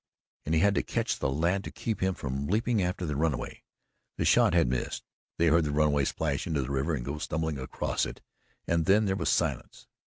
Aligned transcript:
and 0.47 0.55
he 0.55 0.61
had 0.61 0.73
to 0.73 0.81
catch 0.81 1.19
the 1.19 1.29
lad 1.29 1.63
to 1.63 1.69
keep 1.69 2.01
him 2.01 2.15
from 2.15 2.47
leaping 2.47 2.81
after 2.81 3.05
the 3.05 3.15
runaway. 3.15 3.61
The 4.17 4.25
shot 4.25 4.55
had 4.55 4.67
missed; 4.67 5.03
they 5.37 5.45
heard 5.45 5.63
the 5.63 5.69
runaway 5.71 6.05
splash 6.05 6.47
into 6.47 6.63
the 6.63 6.71
river 6.71 6.95
and 6.95 7.05
go 7.05 7.19
stumbling 7.19 7.59
across 7.59 8.07
it 8.07 8.19
and 8.65 8.85
then 8.87 9.05
there 9.05 9.15
was 9.15 9.29
silence. 9.29 9.85